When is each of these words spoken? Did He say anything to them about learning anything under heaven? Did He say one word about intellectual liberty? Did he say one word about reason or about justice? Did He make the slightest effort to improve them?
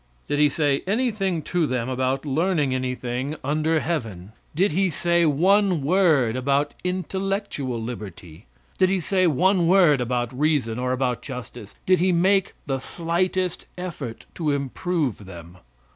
Did 0.27 0.39
He 0.39 0.49
say 0.49 0.81
anything 0.87 1.43
to 1.43 1.67
them 1.67 1.87
about 1.87 2.25
learning 2.25 2.73
anything 2.73 3.35
under 3.43 3.81
heaven? 3.81 4.31
Did 4.55 4.71
He 4.71 4.89
say 4.89 5.27
one 5.27 5.83
word 5.83 6.35
about 6.35 6.73
intellectual 6.83 7.79
liberty? 7.79 8.47
Did 8.79 8.89
he 8.89 8.99
say 8.99 9.27
one 9.27 9.67
word 9.67 10.01
about 10.01 10.33
reason 10.35 10.79
or 10.79 10.91
about 10.91 11.21
justice? 11.21 11.75
Did 11.85 11.99
He 11.99 12.11
make 12.11 12.55
the 12.65 12.79
slightest 12.79 13.67
effort 13.77 14.25
to 14.33 14.49
improve 14.49 15.25
them? 15.25 15.59